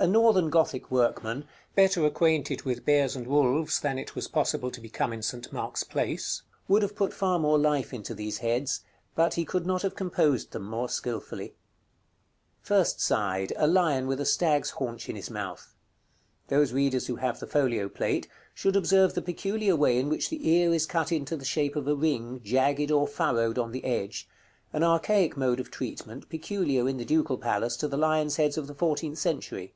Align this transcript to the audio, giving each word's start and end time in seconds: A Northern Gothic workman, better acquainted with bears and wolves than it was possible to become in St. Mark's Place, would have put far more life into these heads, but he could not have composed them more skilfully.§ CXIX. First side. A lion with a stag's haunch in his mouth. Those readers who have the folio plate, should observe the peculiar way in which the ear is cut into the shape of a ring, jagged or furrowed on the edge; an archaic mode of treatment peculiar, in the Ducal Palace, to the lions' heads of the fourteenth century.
A 0.00 0.06
Northern 0.06 0.48
Gothic 0.48 0.92
workman, 0.92 1.44
better 1.74 2.06
acquainted 2.06 2.62
with 2.62 2.84
bears 2.84 3.16
and 3.16 3.26
wolves 3.26 3.80
than 3.80 3.98
it 3.98 4.14
was 4.14 4.28
possible 4.28 4.70
to 4.70 4.80
become 4.80 5.12
in 5.12 5.22
St. 5.22 5.52
Mark's 5.52 5.82
Place, 5.82 6.42
would 6.68 6.82
have 6.82 6.94
put 6.94 7.12
far 7.12 7.40
more 7.40 7.58
life 7.58 7.92
into 7.92 8.14
these 8.14 8.38
heads, 8.38 8.84
but 9.16 9.34
he 9.34 9.44
could 9.44 9.66
not 9.66 9.82
have 9.82 9.96
composed 9.96 10.52
them 10.52 10.62
more 10.62 10.88
skilfully.§ 10.88 11.48
CXIX. 11.48 11.52
First 12.60 13.00
side. 13.00 13.52
A 13.56 13.66
lion 13.66 14.06
with 14.06 14.20
a 14.20 14.24
stag's 14.24 14.70
haunch 14.70 15.08
in 15.08 15.16
his 15.16 15.30
mouth. 15.30 15.74
Those 16.46 16.72
readers 16.72 17.08
who 17.08 17.16
have 17.16 17.40
the 17.40 17.48
folio 17.48 17.88
plate, 17.88 18.28
should 18.54 18.76
observe 18.76 19.14
the 19.14 19.20
peculiar 19.22 19.74
way 19.74 19.98
in 19.98 20.08
which 20.08 20.28
the 20.30 20.48
ear 20.48 20.72
is 20.72 20.86
cut 20.86 21.10
into 21.10 21.36
the 21.36 21.44
shape 21.44 21.74
of 21.74 21.88
a 21.88 21.96
ring, 21.96 22.40
jagged 22.44 22.92
or 22.92 23.08
furrowed 23.08 23.58
on 23.58 23.72
the 23.72 23.84
edge; 23.84 24.28
an 24.72 24.84
archaic 24.84 25.36
mode 25.36 25.58
of 25.58 25.72
treatment 25.72 26.28
peculiar, 26.28 26.88
in 26.88 26.98
the 26.98 27.04
Ducal 27.04 27.36
Palace, 27.38 27.76
to 27.78 27.88
the 27.88 27.96
lions' 27.96 28.36
heads 28.36 28.56
of 28.56 28.68
the 28.68 28.74
fourteenth 28.76 29.18
century. 29.18 29.74